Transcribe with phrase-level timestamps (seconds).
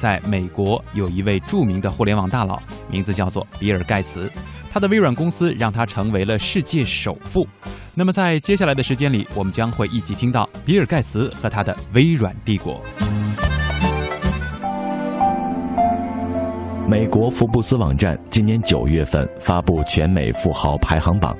[0.00, 2.58] 在美国有一位著名的互联网大佬，
[2.90, 4.32] 名字叫做比尔盖茨，
[4.72, 7.46] 他的微软公司让他成为了世界首富。
[7.94, 12.80] 那么在接下来的时间里，我们将会一起听到比尔盖茨和他的微软帝国。
[16.88, 21.36] 美国福布斯网站今年九月份发布全美富豪排行榜，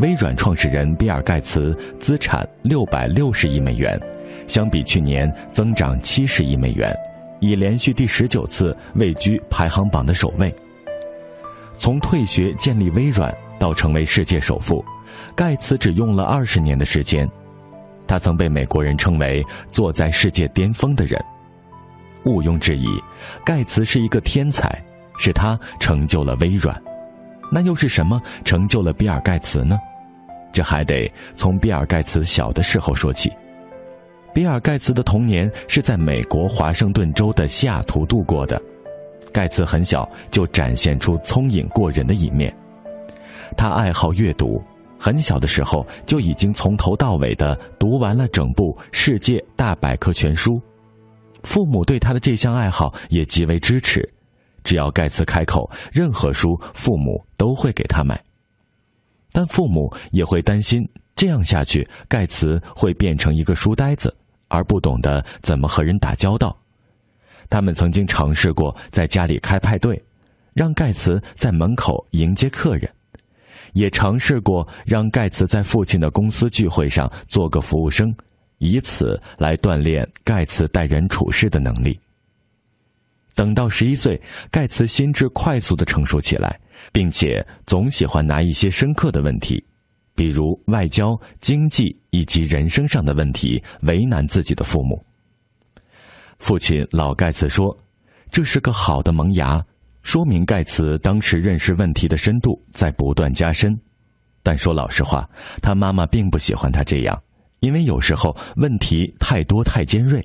[0.00, 3.98] 微软创始人比尔盖茨资产六百六十亿美元，
[4.46, 6.94] 相比去年增长七十亿美元，
[7.40, 10.54] 已连续第十九次位居排行榜的首位。
[11.76, 14.84] 从退学建立微软到成为世界首富，
[15.34, 17.28] 盖茨只用了二十年的时间。
[18.06, 21.22] 他曾被美国人称为坐在世界巅峰的人。
[22.24, 22.88] 毋庸置疑，
[23.44, 24.82] 盖茨是一个天才，
[25.18, 26.80] 是他成就了微软。
[27.52, 29.78] 那又是什么成就了比尔盖茨呢？
[30.52, 33.30] 这还得从比尔盖茨小的时候说起。
[34.36, 38.60] 比尔盖茨的童年是在美国华盛顿州的西雅图度过的。
[39.32, 42.54] 盖茨很小就展现出聪颖过人的一面。
[43.56, 44.62] 他爱好阅读，
[45.00, 50.56] 很小的时候就已经从头到尾的读完了整部《世界大百科全书》。
[51.42, 54.06] 父母对他的这项爱好也极为支持，
[54.62, 58.22] 只要盖茨开口，任何书父母都会给他买。
[59.32, 64.14] 但父母也会担心，这样下去，盖茨会变成一个书呆子，
[64.48, 66.56] 而不懂得怎么和人打交道。
[67.48, 70.02] 他们曾经尝试过在家里开派对，
[70.52, 72.90] 让盖茨在门口迎接客人，
[73.72, 78.14] 也尝试过让盖茨在父亲的公司聚会上做个服务生。
[78.58, 82.00] 以此来锻炼盖茨待人处事的能力。
[83.34, 84.18] 等到十一岁，
[84.50, 86.58] 盖茨心智快速的成熟起来，
[86.90, 89.62] 并且总喜欢拿一些深刻的问题，
[90.16, 95.00] 比如外交、经济以及人生上的问题，为难自己的父母。
[96.38, 97.76] 父亲老盖茨说
[98.32, 99.64] ：“这是个好的萌芽，
[100.02, 103.78] 说明盖茨当时认识问题的深度在不断加深。”
[104.42, 105.28] 但说老实话，
[105.60, 107.22] 他妈妈并不喜欢他这样。
[107.60, 110.24] 因为有时候问题太多太尖锐，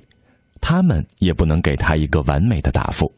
[0.60, 3.12] 他们也不能给他一个完美的答复。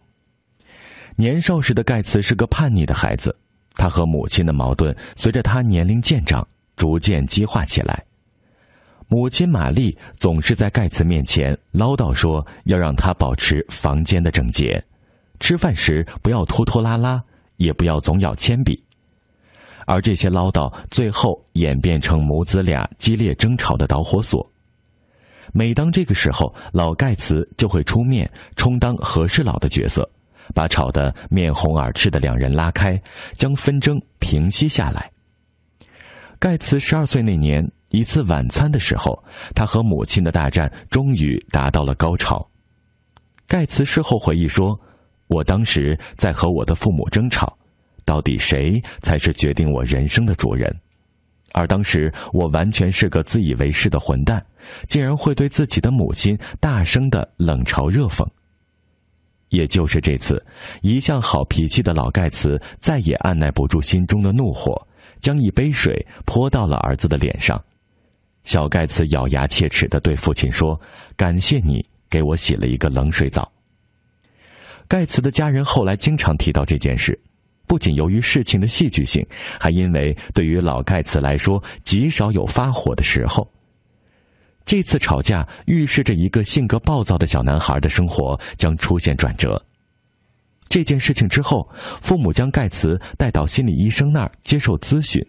[1.16, 3.36] 年少时的盖茨是个叛逆的孩子，
[3.74, 8.04] 他和母亲的矛盾随着他年龄渐长逐渐激化起来。
[9.06, 14.82] 母亲玛丽总是在盖茨面前唠叨说，要让他保持房间的整洁，
[15.38, 17.22] 吃饭时不要拖拖拉拉，
[17.56, 18.82] 也不要总咬铅笔。
[19.86, 24.50] 而这些唠叨最后演变成母子俩激烈争吵的导火索。
[25.52, 30.08] 每当这个时候，老盖茨就会出面充当和事佬的角色，
[30.54, 33.00] 把吵得面红耳赤的两人拉开，
[33.34, 35.10] 将纷争平息下来。
[36.44, 39.18] 盖茨十二岁那年，一次晚餐的时候，
[39.54, 42.46] 他和母亲的大战终于达到了高潮。
[43.48, 44.78] 盖茨事后回忆说
[45.26, 47.56] ：“我当时在和我的父母争吵。”
[48.04, 50.70] 到底谁才是决定我人生的主人？
[51.52, 54.44] 而当时我完全是个自以为是的混蛋，
[54.86, 58.22] 竟然会对自己的母亲大声的冷嘲热讽。
[59.48, 60.44] 也就是这次，
[60.82, 64.86] 一向好脾气的老盖茨再也按耐不住心中的怒火，
[65.24, 67.58] 将一杯水泼到了儿子的脸上。
[68.44, 70.78] 小盖茨咬牙切齿的对父亲说
[71.16, 73.50] ：“感谢你给我洗了一个冷水澡。”
[74.86, 77.18] 盖茨的家人后来经常提到这件事。
[77.66, 79.26] 不仅由于事情的戏剧性，
[79.58, 83.50] 还因为对于老盖茨来说极少有发火的时候。
[84.66, 89.60] 这次吵架预示着一个性格暴躁的小男孩的生活将出现转折。
[90.68, 91.68] 这件事情之后，
[92.02, 95.24] 父母将盖茨带到心理医生那儿接受咨询。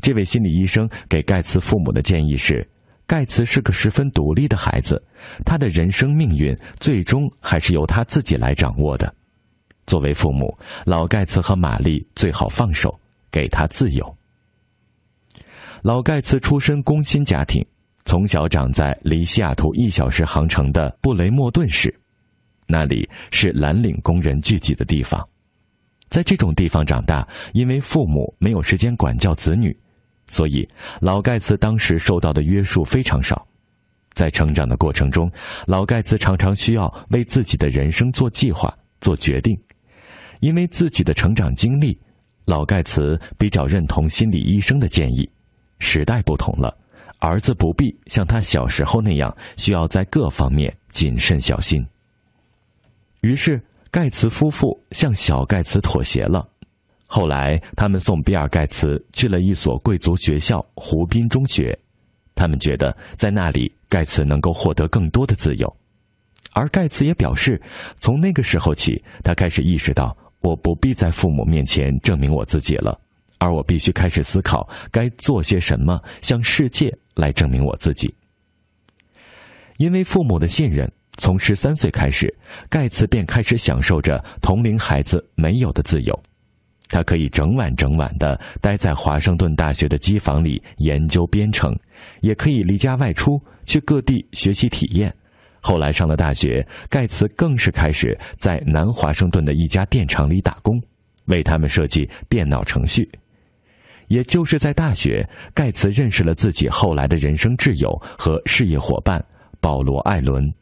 [0.00, 2.68] 这位心理医生给盖茨父母的建议是：
[3.06, 5.02] 盖茨是个十分独立的孩子，
[5.44, 9.12] 他的人生命运最终还是由他自己来掌握的。
[9.86, 12.98] 作为父母，老盖茨和玛丽最好放手，
[13.30, 14.16] 给他自由。
[15.82, 17.64] 老盖茨出身工薪家庭，
[18.04, 21.92] 从小长在离西雅图一小时航程的布雷莫顿市，
[22.72, 25.22] 那里是蓝领工人聚集的地方。
[26.08, 29.78] 在这种地方长大，因为父母没有时间管教子女，
[30.26, 30.66] 所以
[30.98, 33.46] 老盖茨当时受到的约束非常少。
[34.14, 35.30] 在成长的过程中，
[35.66, 39.54] 老盖茨常常需要为自己的人生做计划、做决定。
[40.40, 41.98] 因为自己的成长经历，
[42.46, 45.28] 老盖茨比较认同心理医生的建议。
[45.78, 46.74] 时代不同了，
[47.18, 51.86] 儿子不必像他小时候那样需要在各方面谨慎小心。
[53.22, 53.60] 于是，
[53.90, 56.46] 盖茨夫妇向小盖茨妥协了。
[57.06, 61.78] 后来，他们送比尔盖茨去了一所贵族学校——湖滨中学。
[62.34, 65.76] 他们觉得在那里，盖茨能够获得更多的自由。
[66.52, 67.62] 而盖茨也表示，
[68.00, 73.00] 从那个时候起，他开始意识到，我不必在父母面前证明我自己了，
[73.38, 78.12] 而我必须开始思考该做些什么，向世界来证明我自己。
[79.76, 82.32] 因为父母的信任，从十三岁开始，
[82.68, 86.22] 盖茨便开始享受着同龄孩子没有的自由。
[86.88, 91.74] 他可以整晚整晚的待在华盛顿大学的机房里研究编程，
[92.20, 95.14] 也可以离家外出去各地学习体验。
[95.60, 100.78] 后来上了大学，盖茨更是开始在南华盛顿的一家电厂里打工，
[101.26, 103.08] 为他们设计电脑程序。
[104.08, 109.24] 也就是在大学，盖茨认识了自己后来的人生挚友和事业伙伴
[109.60, 110.52] 保罗·艾伦，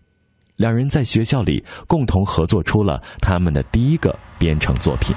[0.60, 5.16] 两人在学校里共同合作出了他们的第一个编程作品。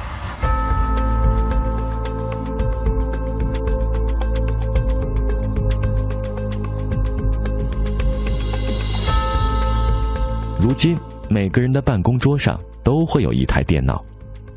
[10.61, 10.97] 如今，
[11.27, 14.01] 每个人的办公桌上都会有一台电脑，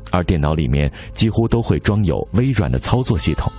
[0.09, 3.51] 而电脑里面几乎都会装有微软的操作系统。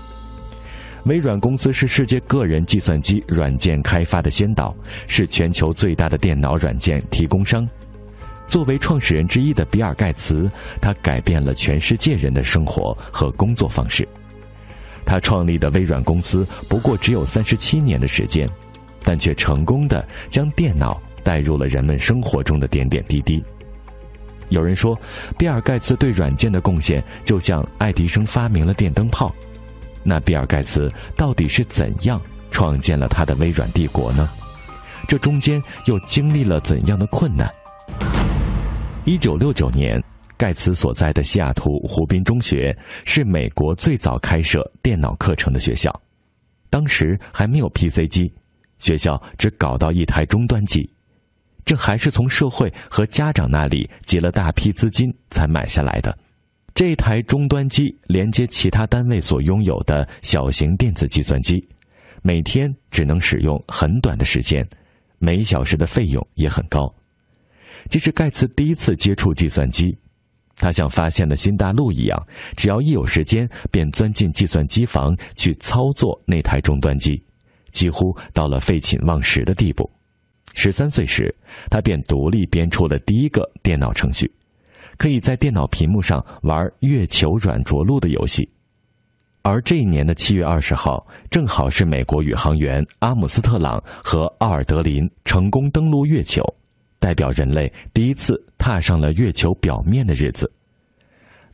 [1.08, 4.76] 微软公司是世界个人计算机软件开发的先导，
[5.06, 7.66] 是全球最大的电脑软件提供商。
[8.46, 10.50] 作为创始人之一的比尔·盖茨，
[10.80, 14.06] 他改变了全世界人的生活和工作方式。
[15.04, 18.48] 他创立的微软公司不过只有三十七年的时间，
[19.02, 21.00] 但却成功的将电脑。
[21.24, 23.44] 带入了人们生活中的点点滴滴。
[24.48, 24.98] 有人说，
[25.36, 29.34] 比尔·盖茨对软件的贡献就像爱迪生发明了电灯泡。
[30.02, 34.28] 那比尔·盖茨到底是怎样创建了他的微软帝国呢？
[35.06, 37.48] 这中间又经历了怎样的困难？
[39.04, 40.02] 一九六九年，
[40.36, 45.90] 盖茨所在的西雅图湖滨中学是美国最早开设电脑课程的学校。
[46.68, 48.30] 当时还没有 PC 机，
[48.78, 50.88] 学校只搞到一台终端机。
[51.64, 56.16] 这还是从社会和家长那里集了大批资金才买下来的。
[56.78, 61.60] 这台终端机连接其他单位所拥有的小型电子计算机，
[62.22, 64.64] 每天只能使用很短的时间，
[65.18, 66.88] 每小时的费用也很高。
[67.90, 69.98] 这是盖茨第一次接触计算机，
[70.54, 72.26] 他像发现了新大陆一样，
[72.56, 77.20] 只要一有时间便钻进计算机房去操作那台终端机，
[77.72, 79.90] 几乎到了废寝忘食的地步。
[80.54, 81.34] 十三岁时，
[81.68, 84.32] 他便独立编出了第一个电脑程序，
[84.98, 88.46] 可以在电脑屏幕上玩月球软着陆的游戏。
[89.42, 96.44] 而这一年的七月二十号，正好是美国宇航员阿姆斯特朗和奥尔德林成功登陆月球，
[96.98, 100.52] 代表人类第一次踏上了月球表面的日子。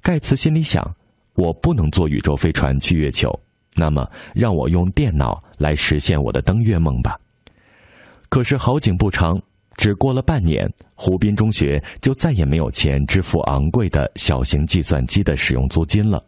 [0.02, 0.92] 盖茨心里想：
[1.34, 3.30] 我不能坐宇宙飞船去月球，
[3.74, 7.16] 那么让我用电脑来实现我的登月梦吧。
[8.28, 9.40] 可是好景不长，
[9.84, 16.24] 只过了半年，湖滨中学就再也没有钱支付昂贵的小型计算机的使用租金了。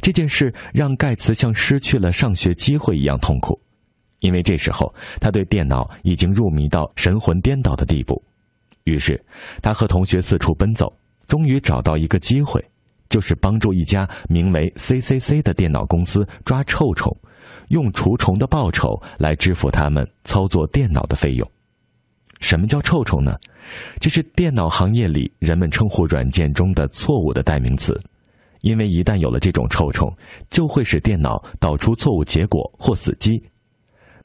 [0.00, 3.60] 这件事让盖茨像失去了上学机会一样痛苦，
[4.20, 4.90] 因为这时候
[5.20, 8.18] 他对电脑已经入迷到神魂颠倒的地步。
[8.84, 9.22] 于是，
[9.60, 10.90] 他和同学四处奔走，
[11.26, 12.64] 终于找到一个机会，
[13.10, 17.14] 就是帮助一家名为 CCC 的电脑公司抓臭虫。
[17.68, 21.46] 用除虫的报酬来支付他们操作电脑的费用。
[22.40, 23.38] 什么叫臭虫呢？
[24.00, 27.98] 这是电脑行业里人们称呼软件中的错误的代名词，
[28.62, 30.12] 因为一旦有了这种臭虫，
[30.50, 33.42] 就会使电脑导出错误结果或死机。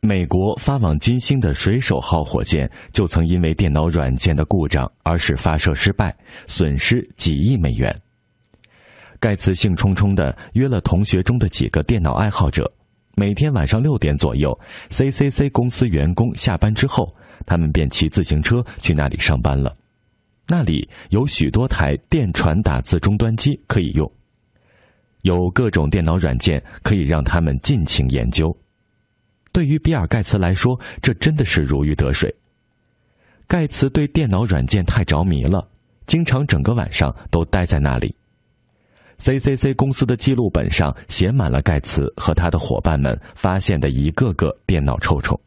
[0.02, 6.16] 美国发往金星的水手号火箭就曾因为电脑软件的故障而使发射失败，
[6.48, 7.96] 损失几亿美元。
[9.20, 12.72] 盖茨兴冲冲地约了同学中的几个电脑爱好者。
[13.16, 14.58] 每天晚上六点左右
[14.92, 19.76] ，CCC 公司员工下班之后，他们便骑自行车去那里上班了。
[20.48, 24.10] 那里有许多台电传打字终端机可以用，
[25.24, 28.56] 有各种电脑软件可以让他们尽情研究。
[29.52, 32.34] 对于比尔·盖茨来说，这真的是如鱼得水。
[33.48, 35.68] 盖茨对电脑软件太着迷了，
[36.06, 38.16] 经常整个晚上都待在那里。
[39.18, 45.40] CCC 公司的记录本上写满了盖茨和他的伙伴们发现的一个个电脑臭虫。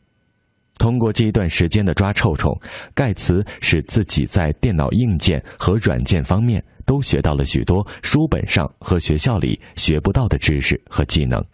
[0.79, 2.59] 通过这一段时间的抓臭虫，
[2.95, 11.45] 盖茨使自己在电脑硬件和软件方面都学到了许多书本上和学校里学不到的知识和技能，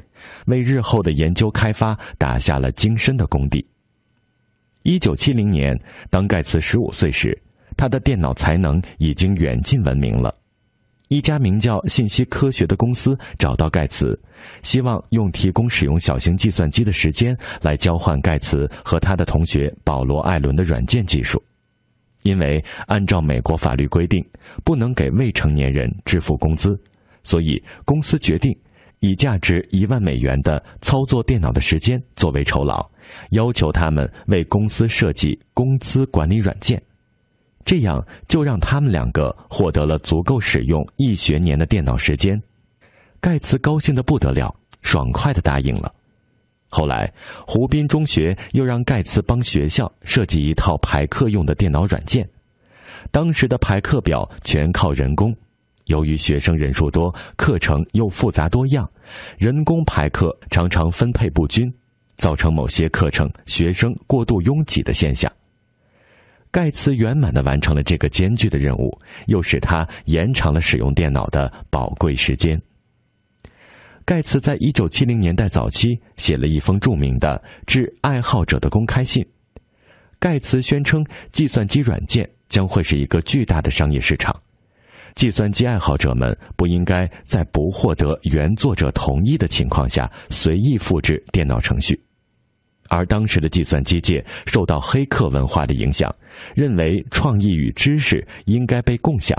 [0.47, 3.67] 为日后的研究开发打下了精深的功底。
[4.83, 5.77] 一九七零年，
[6.11, 7.37] 当盖茨十五岁时，
[7.77, 10.33] 他的电脑才能已经远近闻名了。
[11.15, 14.19] 一家名叫信息科学的公司找到盖茨，
[14.63, 21.41] 希望用提供使用小型计算机的时间来交换盖茨和他的同学保罗·艾伦的软件技术。
[22.25, 24.27] 因为按照美国法律规定，
[24.65, 26.77] 不能给未成年人支付工资，
[27.23, 28.53] 所以公司决定
[28.99, 32.85] 以价值一万美元的操作电脑的时间作为酬劳，
[33.31, 36.83] 要求他们为公司设计工资管理软件。
[37.65, 42.41] 这样就让他们两个获得了足够使用一学年的电脑时间。
[43.21, 45.93] 盖茨高兴的不得了，爽快的答应了。
[46.69, 47.11] 后来，
[47.47, 52.29] 湖滨中学又让盖茨帮学校设计一套排课用的电脑软件。
[53.11, 55.35] 当时的排课表全靠人工，
[55.85, 58.91] 由于学生人数多，课程又复杂多样，
[59.39, 61.73] 人工排课常常分配不均，
[62.17, 65.31] 造成某些课程学生过度拥挤的现象。
[66.55, 68.97] 盖茨圆满的完成了这个艰巨的任务，
[69.27, 72.57] 又使他延长了使用电脑的宝贵时间。
[74.05, 79.27] 盖茨在一九七零年代早期写了一封著名的致爱好者的公开信。
[80.21, 84.33] 盖茨宣称，计算机软件将会是一个巨大的商业市场，
[85.17, 92.01] 计算机爱好者们不应该在不获得原作者同意的情况下随意复制电脑程序。
[92.91, 96.15] 而当时的计算机界受到黑客文化的影响，
[96.55, 99.37] 认为创意与知识应该被共享。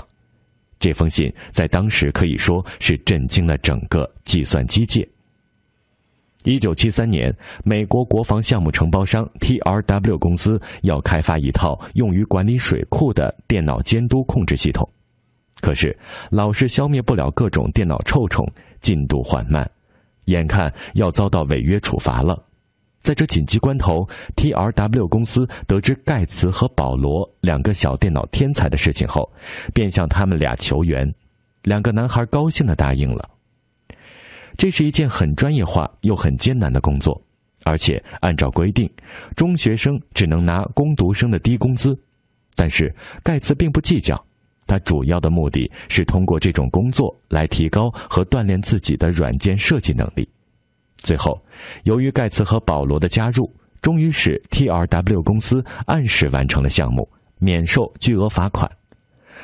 [0.78, 5.08] 这封信在当时可以说是震惊了整个计算机界。
[6.44, 7.34] 一九七三年，
[7.64, 14.88] 美国国防项目承包商 TRW 公司要开发一套用于管理水库的电脑监督控制系统，
[15.60, 15.98] 可是
[16.30, 18.46] 老是消灭不了各种电脑臭虫，
[18.80, 19.68] 进度缓慢，
[20.26, 22.40] 眼看要遭到违约处罚了。
[23.06, 29.32] 在这紧急关头，TRW 公司得知盖茨和保罗两个小电脑天才的事情后，
[29.72, 31.08] 便向他们俩求援。
[31.62, 33.30] 两个男孩高兴的答应了。
[34.56, 37.22] 这是一件很专业化又很艰难的工作，
[37.62, 38.90] 而且按照规定，
[39.36, 41.96] 中学生只能拿工读生的低工资。
[42.56, 44.20] 但是盖茨并不计较，
[44.66, 50.28] 他主要的目的是通过这种工作来提高和锻炼自己的软件设计能力。
[51.06, 51.40] 最后，
[51.84, 53.48] 由于盖茨和保罗的加入，
[53.80, 57.08] 终于使 TRW 公司按时完成了项目，
[57.38, 58.68] 免受巨额罚款。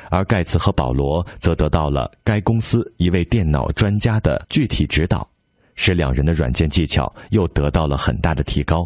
[0.09, 5.25] 而盖茨和保罗则得到了该公司一位电脑专家的具体指导，
[5.73, 8.85] 使两人的软件技巧又得到了很大的提高。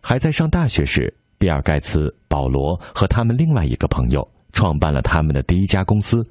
[0.00, 6.26] 还在上大学时，比尔·盖茨、保罗和他们另外一个朋友创办了他们的第一家公司。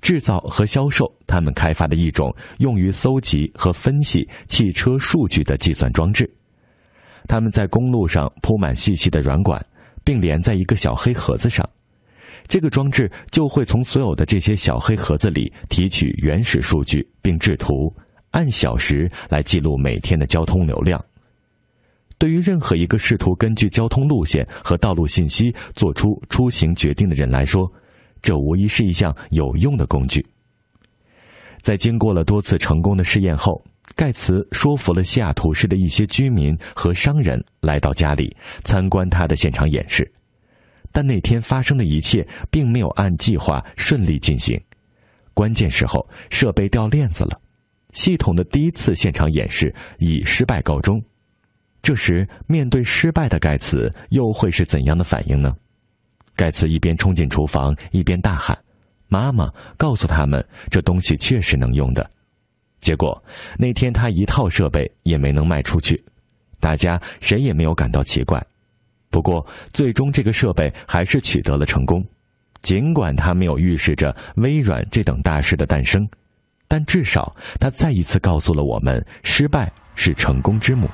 [0.00, 6.30] 制造和销售他们开发的一种用于搜集和分析汽车数据的计算装置。
[7.28, 9.64] 他们在公路上铺满细细的软管，
[10.02, 11.68] 并连在一个小黑盒子上。
[12.48, 17.94] 这个装置就会从所有的这些小黑盒子里提取原始数据，并制图，
[18.32, 21.00] 按小时来记录每天的交通流量。
[22.18, 27.70] 对于任何一个试图根据交通路线和道路信息做出出行决定的人来说，
[28.22, 30.24] 这无疑是一项有用的工具。
[31.60, 33.62] 在经过了多次成功的试验后，
[33.94, 38.34] 盖茨说服了西雅图市的一些居民和商人来到家里
[38.64, 40.10] 参观他的现场演示。
[40.92, 44.60] 但那天发生的一切并没有按计划顺利进行，
[45.34, 47.40] 关键时候设备掉链子了，
[47.92, 51.00] 系统的第一次现场演示以失败告终。
[51.82, 55.54] 这时，面对失败的盖茨又会是怎样的反应呢？
[56.36, 58.58] 盖茨一边冲进厨房，一边大喊
[59.08, 62.08] ：“妈妈，告诉他们，这东西确实能用的。”
[62.80, 63.22] 结果
[63.58, 66.02] 那天他一套设备也没能卖出去，
[66.58, 68.42] 大家谁也没有感到奇怪。
[69.10, 72.02] 不过，最终这个设备还是取得了成功，
[72.62, 76.08] 尽管它没有预示着微软这等大事的诞生，
[76.68, 80.88] 但至少它再一次告诉了我们：失败是成功之母。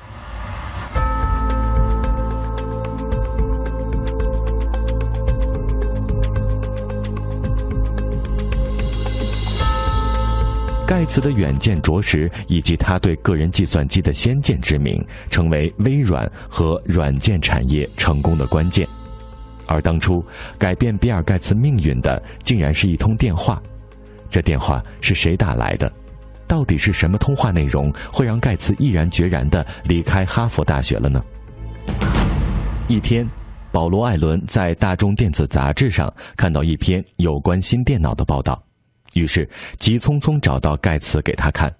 [10.87, 18.87] 盖茨的远见卓识以及他对个人计算机的先见之明，成为微软和软件产业成功的关键。
[19.65, 20.23] 而当初
[20.57, 23.61] 改变比尔·盖茨命运的，竟然是一通电话。
[24.31, 25.91] 这电话是谁打来的？
[26.47, 31.21] 到底是什么通话内容会让盖茨毅然决然地离开哈佛大学了呢？
[32.87, 33.27] 一天，
[33.73, 38.66] 保罗·艾伦在《大众电子杂志》上看到一篇有关新电脑的报道。
[39.17, 41.73] 于是急匆匆找到盖茨给他看。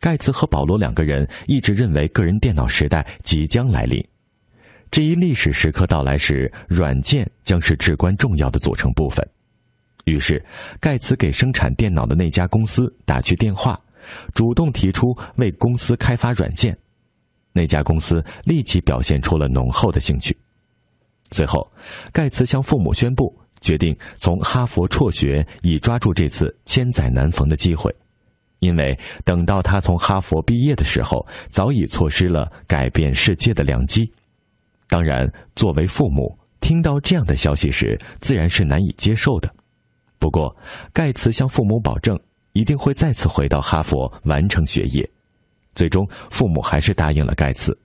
[0.00, 4.02] 盖茨和保罗两个人一直认为个人电脑时代即将来临。
[4.90, 9.26] 这一历史时刻到来时，软件将是至关重要的组成部分。
[10.04, 10.42] 于是，
[10.80, 13.78] 盖茨给生产电脑的那家公司打去电话，
[14.34, 16.76] 主动提出为公司开发软件。
[17.52, 20.36] 那家公司立即表现出了浓厚的兴趣。
[21.30, 21.70] 随后，
[22.12, 27.92] 盖茨向父母宣布，决定从哈佛辍学，以抓住这次千载难逢的机会。
[28.60, 34.10] 因为等到他从哈佛毕业的时候，早已错失了改变世界的良机。
[34.88, 39.52] 当然，作为父母，听到这样的消息时，自然是难以接受的。
[40.18, 40.54] 不过，
[40.92, 42.18] 盖茨向父母保证，
[42.52, 45.10] 一定会再次回到哈佛完成学业。
[45.74, 47.76] 最终，父母还是答应了盖茨。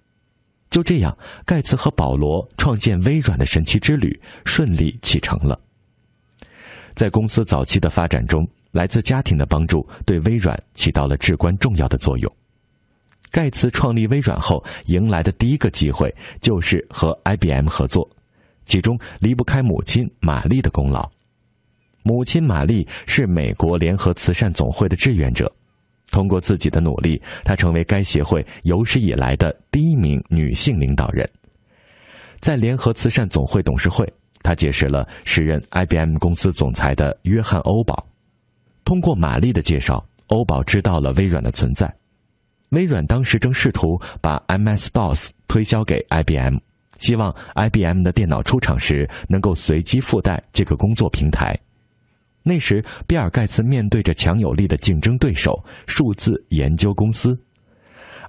[0.69, 5.59] 就这样，盖茨和保罗创建微软的神奇之旅顺利启程了。
[6.99, 12.29] 在公司早期的发展中，来自家庭的帮助对微软起到了至关重要的作用。
[13.31, 18.05] 盖茨创立微软后，迎来的第一个机会就是和 IBM 合作，
[18.65, 21.09] 其中离不开母亲玛丽的功劳。
[22.03, 25.49] 母亲玛丽是美国联合慈善总会的志愿者，
[26.11, 31.25] 通过自己的努力，她成为该协会有史以来的第一名女性领导人。
[32.41, 34.05] 在联合慈善总会董事会，
[34.49, 38.03] 他结识了时任 IBM 公司总裁的约翰·欧宝。
[38.83, 41.87] 通过玛丽的介绍，欧宝知道了微软的存在。
[42.69, 46.57] 微软当时正试图把 MS-DOS 推销给 IBM，
[46.97, 51.55] 希望 IBM 的电脑出厂时能够随机附带这个工作平台。
[52.41, 57.39] 那时，比尔·盖茨面对着强有力的竞争对手——数字研究公司，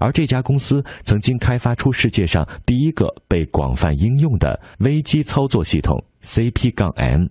[0.01, 7.27] 而这家公司曾经开发出世界上第一个被广泛应用的微机操作系统 CP 杠 M。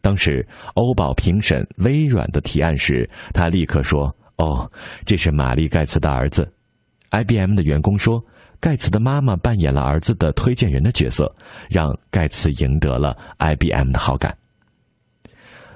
[0.00, 4.70] 当时，欧宝评审微软的提案时，他立刻说：“哦，
[5.04, 6.48] 这是玛丽·盖茨的儿子。
[7.10, 8.22] ”IBM 的员工说，
[8.60, 11.34] 盖茨的妈妈扮演了儿子的推荐人的角色，
[11.70, 14.36] 让盖茨赢得了 IBM 的好感。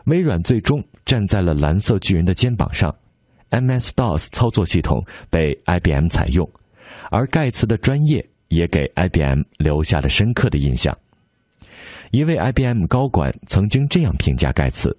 [0.04, 2.94] 微软最终站在了蓝色巨人的肩膀上
[3.52, 6.48] ，MS-DOS 操作系统被 IBM 采用，
[7.10, 10.96] 而盖茨的专业也给 IBM 留下了深刻的印象。
[12.10, 14.94] 一位 IBM 高管曾经这样评价盖茨：“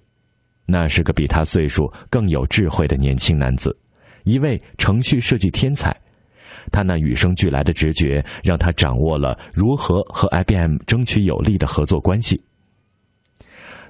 [0.66, 3.76] 那是个比他岁数更有智慧的年轻男子，
[4.24, 5.94] 一位程序设计天才。
[6.72, 12.42] 他那与生俱来的直觉让他掌握了如何和 IBM 争取有利的合作关系。”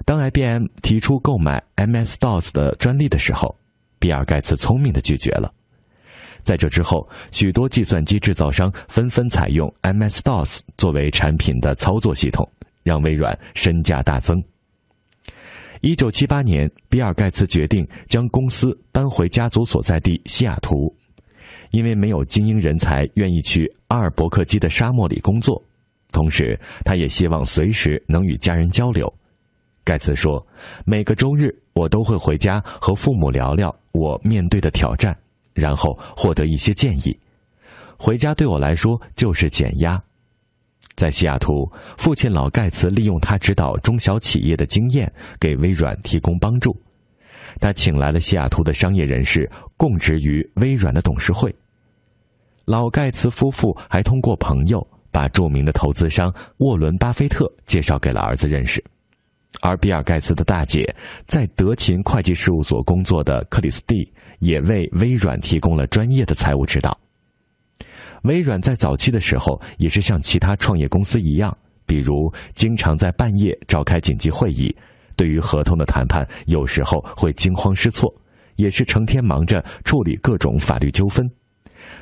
[0.05, 3.57] 当 IBM 提出购买 MS-DOS 的专利的时候，
[4.05, 5.51] 比尔·盖茨聪明的拒绝了。
[6.43, 12.47] 在这之后，许多计算机制造商纷纷采用 MS-DOS 作为产品的操作系统。
[12.83, 14.39] 让微软身价大增。
[15.81, 20.95] 一九七八年，比尔·盖茨决定将公司搬回家族所在地西雅图，
[21.71, 25.59] 因为没有精英人才愿意去阿尔伯克基的沙漠里工作。
[26.11, 29.11] 同时，他也希望随时能与家人交流。
[29.85, 30.45] 盖茨说
[30.83, 35.15] ：“每个周日，我都会回家和父母聊聊我面对的挑战，
[35.53, 37.17] 然后获得一些建议。
[37.95, 40.01] 回家对我来说就是减压。”
[40.97, 46.75] 在西雅图，父亲老盖茨利用他指导中小企业的经验，给微软提供帮助。
[47.59, 51.53] 他请来了西雅图的商业人士，供职于微软的董事会。
[52.63, 58.83] 老盖茨夫妇还通过朋友，把著名的投资商沃伦·巴菲特介绍给了儿子认识。
[59.61, 60.93] 而比尔·盖茨的大姐，
[61.27, 66.97] 在德勤会计事务所工作的克里斯蒂，也为微软提供了专业的财务指导。
[68.23, 74.75] 微软在早期的时候也是像其他创业公司一样，比如经常在半夜召开紧急会议，
[75.15, 78.11] 对于合同的谈判有时候会惊慌失措，
[78.55, 81.29] 也是成天忙着处理各种法律纠纷。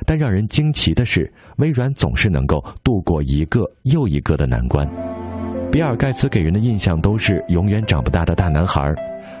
[0.06, 5.13] 但让人惊奇的是，微软总是能够度过一个又一个的难关。
[5.74, 8.94] 比尔·盖茨给人的印象都是永远长不大的大男孩，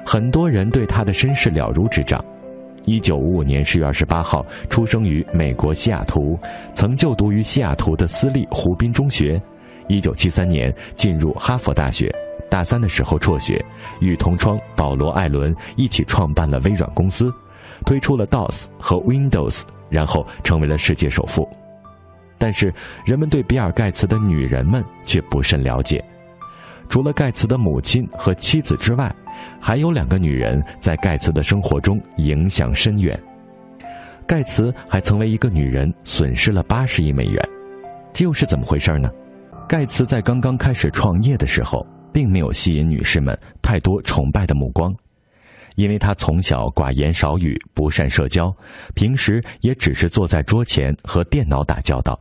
[0.04, 2.24] 很多人对他的身世了如指掌。
[2.86, 6.36] 一九五五年十月二十八号出生于美国西雅图，
[6.74, 9.40] 曾就读于西雅图的私立湖滨中学。
[9.86, 12.12] 一九七三年进入哈佛大学，
[12.50, 13.64] 大三的时候辍学，
[14.00, 17.32] 与同窗保罗·艾伦一起创办了微软公司，
[17.86, 21.48] 推出了 DOS 和 Windows，然后成为了世界首富。
[22.38, 22.74] 但是
[23.06, 26.04] 人们对比尔·盖茨的女人们却不甚了解，
[26.88, 29.14] 除了盖茨的母亲和妻子之外。
[29.60, 33.20] 还有两个女人在盖茨的生活中影响深远。
[34.26, 37.48] 盖茨还曾为一个女人损失了八十亿美元，
[38.12, 39.10] 这又是怎么回事呢？
[39.68, 44.94] 盖茨在刚刚开始创业的时候，并没有吸引女士们太多崇拜的目光，
[45.74, 48.54] 因为他从小寡言少语，不善社交，
[48.94, 52.18] 平时也只是坐在桌前和电脑打交道，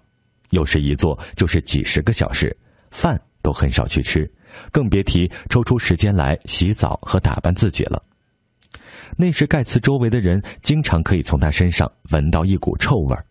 [0.49, 2.55] 有时一坐就是几十个小时，
[2.91, 4.29] 饭都很少去吃。
[4.71, 8.01] 更别提抽出时间来洗澡和打扮自己了。
[9.17, 13.23] 那时，盖茨周围的人经常可以从他身上闻到一股臭味儿。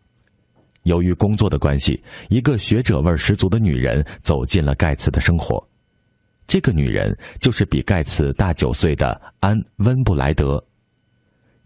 [0.85, 5.63] 由于工作的关系，一个学者味十足的女人走进了盖茨的生活。
[6.47, 10.63] 这个女人就是比盖茨大九岁的安·温布莱德。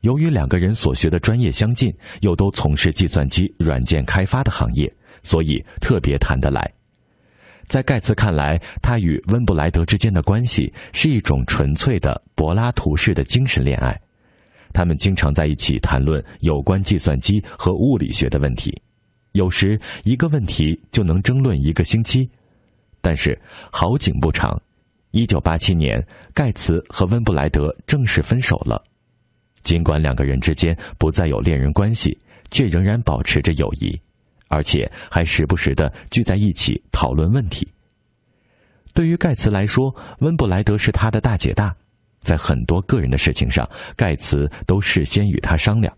[0.03, 6.73] 由于两个人所学的专业相近，又都从事计算机软件开发的行业，所以特别谈得来。
[7.67, 14.01] 在盖茨看来，他与温布莱德之间的关系是一种纯粹的柏拉图式的精神恋爱。
[14.73, 18.73] 他们经常在一起谈论有关计算机和物理学的问题，
[19.33, 22.29] 有时一个问题就能争论一个星期。
[23.01, 23.39] 但是
[23.71, 24.61] 好景不长，
[25.13, 28.83] 一九八七年，盖茨和温布莱德正式分手了。
[29.63, 32.17] 尽管两个人之间不再有恋人关系，
[32.51, 33.99] 却仍然保持着友谊。
[34.49, 37.67] 而且还时不时的聚在一起讨论问题。
[38.95, 41.75] 对于盖茨来说，温布莱德是他的大姐大，
[42.23, 45.95] 在很多个人的事情上，盖茨都事先与他商量。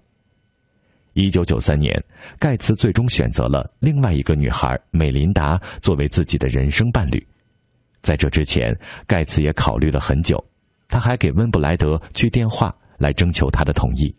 [1.13, 2.03] 一九九三年，
[2.39, 7.25] 盖茨最终选择了另外一个女孩美琳达作为自己的人生伴侣。
[8.03, 10.45] 在这之前，盖茨也考虑了很久，
[10.89, 14.15] 他还给温布莱德去电话来征求他的同意。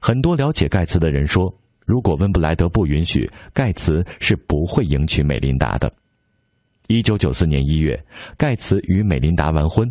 [0.00, 1.54] 很多了解盖茨的人说。
[1.84, 5.92] 如果温布莱德不允许，盖茨是不会迎娶美琳达的。
[6.88, 7.98] 一九九四年一月，
[8.36, 9.90] 盖茨与美琳达完婚。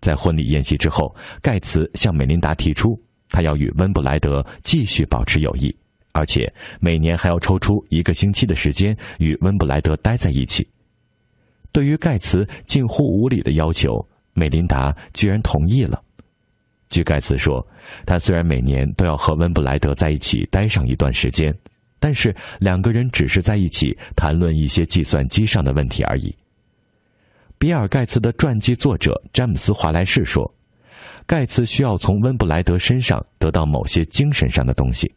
[0.00, 5.74] 在婚礼宴席之后，盖茨向美琳达提出，他要与温布莱德继续保持友谊，
[6.12, 10.68] 而且每年还要抽出一个星期的时间与温布莱德待在一起。
[11.72, 16.00] 对于盖茨近乎无理的要求，美琳达居然同意了。
[16.88, 17.66] 据盖茨说，
[18.06, 21.54] 他虽然每年都要和温布莱德在一起待上一段时间，
[21.98, 26.34] 但是两个人只是在一起谈论一些计算机上的问题而已。
[27.58, 30.50] 比尔·盖茨的传记作者詹姆斯·华莱士说
[31.26, 35.12] ：“盖茨需要从温布莱德身上得到某些精神上的东西。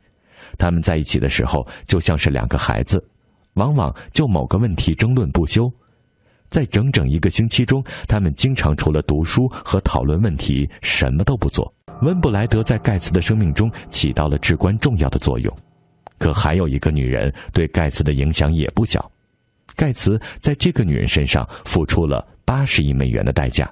[0.57, 3.01] 他们在一起的时候就像是两个孩子，
[3.53, 5.71] 往往就某个问题争论不休。”
[6.49, 11.73] 在整整一个星期中，他们经常除了读书和讨论问题，什么都不做。
[12.01, 15.53] 温布莱德在盖茨的生命中起到了至关重要的作用，
[16.17, 19.11] 可还有一个女人对盖茨的影响也不小。
[19.75, 23.69] 盖茨在这个女人身上付出了八十亿美元的代价，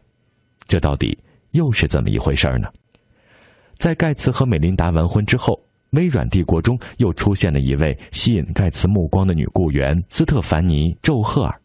[0.67, 1.17] 这到底
[1.51, 2.67] 又是怎么一回事呢？
[3.77, 5.59] 在盖茨和美琳达完婚之后，
[5.91, 11.61] 微软帝国中又出现了一位吸引盖茨目光的女雇员斯特凡尼·宙赫尔。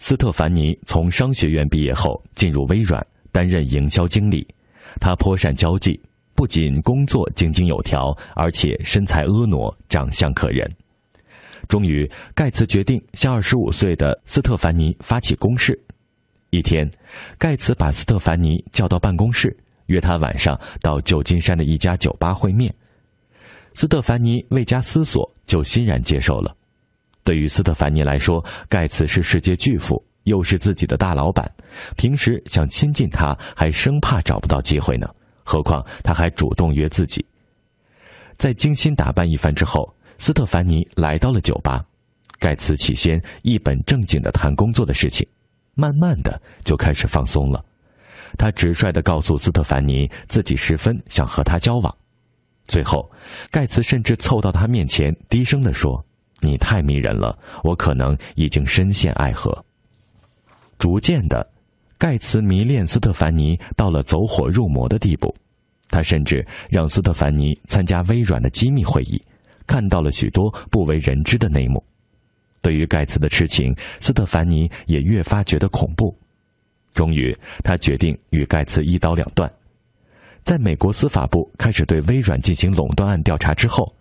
[0.00, 4.44] 斯特凡尼从商学院毕业后进入微软担任营销经理，
[4.98, 6.00] 他颇善交际，
[6.34, 10.68] 不仅工作井井有条，而且身材婀娜，长相可人。
[11.68, 15.78] 终于，盖茨决定向二十五岁的斯特凡尼发起攻势。
[16.48, 16.90] 一天，
[17.38, 19.54] 盖茨把斯特凡尼叫到办公室，
[19.86, 22.74] 约他晚上到旧金山的一家酒吧会面。
[23.74, 26.56] 斯特凡尼未加思索就欣然接受了。
[27.30, 31.48] 对于斯特凡尼来说，盖茨是世界巨富，又是自己的大老板，
[31.96, 35.06] 平时想亲近他还生怕找不到机会呢。
[35.44, 37.24] 何况他还主动约自己。
[38.36, 39.88] 在精心打扮一番之后，
[40.18, 41.84] 斯特凡尼来到了酒吧。
[42.40, 45.24] 盖茨起先一本正经的谈工作的事情，
[45.76, 47.64] 慢慢的就开始放松了。
[48.36, 51.96] 他直率的告诉斯特凡尼，自己十分想和他交往。
[52.66, 53.08] 最后，
[53.52, 56.04] 盖茨甚至凑到他面前，低声的说。
[56.40, 59.52] 你太迷人了，我可能已经深陷爱河。
[60.78, 61.46] 逐渐的，
[61.98, 65.34] 盖茨迷恋斯特凡尼到了走火入魔的地步，
[65.90, 69.22] 他甚至让斯特凡尼参加微软的机密会议，
[69.66, 71.84] 看到了许多不为人知的内幕。
[72.62, 76.16] 对于盖茨的痴情，斯特凡尼也越发觉得恐怖。
[76.94, 79.50] 终于，他决定与盖茨一刀两断。
[80.42, 83.94] 在美国司法部开始对微软进行垄断案调查之后。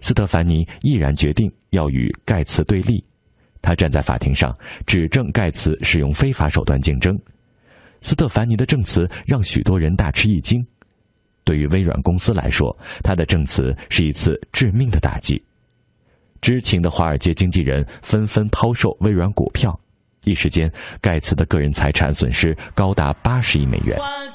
[0.00, 3.04] 斯特凡尼毅然决定要与盖茨对立，
[3.60, 7.18] 他站在法庭上指证盖茨使用非法手段竞争。
[8.02, 10.64] 斯特凡尼的证词让许多人大吃一惊。
[11.44, 15.42] 对于微软公司来说，他的证词是一次致命的打击。
[16.40, 19.78] 知情的华尔街经纪人纷纷抛售微软股票，
[20.24, 20.70] 一时间
[21.00, 23.98] 盖茨的个人财产损失高达八十亿美元。